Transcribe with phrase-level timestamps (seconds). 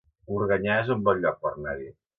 [0.37, 1.91] Organyà es un bon lloc per anar-hi